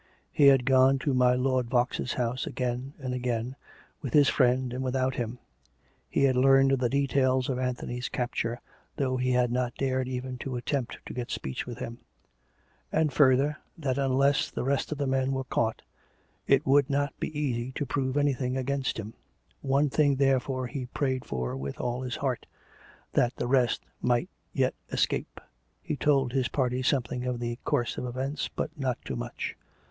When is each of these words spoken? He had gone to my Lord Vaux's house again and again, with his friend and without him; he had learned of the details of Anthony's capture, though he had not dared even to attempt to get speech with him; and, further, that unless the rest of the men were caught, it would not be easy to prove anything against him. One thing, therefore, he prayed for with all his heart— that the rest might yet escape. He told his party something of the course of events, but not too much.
He 0.31 0.47
had 0.47 0.65
gone 0.65 0.97
to 0.97 1.13
my 1.13 1.35
Lord 1.35 1.69
Vaux's 1.69 2.13
house 2.13 2.47
again 2.47 2.95
and 2.97 3.13
again, 3.13 3.55
with 4.01 4.13
his 4.13 4.29
friend 4.29 4.73
and 4.73 4.83
without 4.83 5.13
him; 5.13 5.37
he 6.09 6.23
had 6.23 6.35
learned 6.35 6.71
of 6.71 6.79
the 6.79 6.89
details 6.89 7.49
of 7.49 7.59
Anthony's 7.59 8.09
capture, 8.09 8.59
though 8.95 9.17
he 9.17 9.33
had 9.33 9.51
not 9.51 9.75
dared 9.75 10.07
even 10.07 10.39
to 10.39 10.55
attempt 10.55 10.97
to 11.05 11.13
get 11.13 11.29
speech 11.29 11.67
with 11.67 11.77
him; 11.77 11.99
and, 12.91 13.13
further, 13.13 13.57
that 13.77 13.99
unless 13.99 14.49
the 14.49 14.63
rest 14.63 14.91
of 14.91 14.97
the 14.97 15.05
men 15.05 15.33
were 15.33 15.43
caught, 15.43 15.83
it 16.47 16.65
would 16.65 16.89
not 16.89 17.13
be 17.19 17.37
easy 17.39 17.71
to 17.73 17.85
prove 17.85 18.17
anything 18.17 18.57
against 18.57 18.97
him. 18.97 19.13
One 19.61 19.91
thing, 19.91 20.15
therefore, 20.15 20.65
he 20.65 20.87
prayed 20.87 21.25
for 21.25 21.55
with 21.55 21.79
all 21.79 22.01
his 22.01 22.15
heart— 22.15 22.47
that 23.13 23.35
the 23.35 23.45
rest 23.45 23.83
might 24.01 24.29
yet 24.51 24.73
escape. 24.91 25.39
He 25.79 25.95
told 25.95 26.33
his 26.33 26.47
party 26.47 26.81
something 26.81 27.23
of 27.25 27.39
the 27.39 27.59
course 27.63 27.99
of 27.99 28.05
events, 28.07 28.47
but 28.47 28.71
not 28.75 28.97
too 29.05 29.15
much. 29.15 29.55